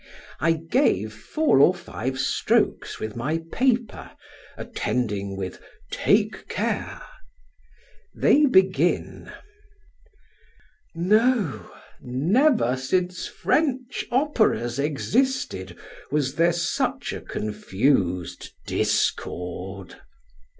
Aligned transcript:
I 0.39 0.53
gave 0.53 1.13
four 1.13 1.59
or 1.59 1.75
five 1.75 2.17
strokes 2.17 2.99
with 2.99 3.15
my 3.15 3.43
paper, 3.51 4.09
attending 4.57 5.37
with 5.37 5.61
"take 5.91 6.47
care!" 6.47 7.03
they 8.15 8.47
begin 8.47 9.31
No, 10.95 11.69
never 12.01 12.75
since 12.77 13.27
French 13.27 14.03
operas 14.09 14.79
existed 14.79 15.77
was 16.09 16.33
there 16.33 16.51
such 16.53 17.13
a 17.13 17.21
confused 17.21 18.53
discord! 18.65 19.97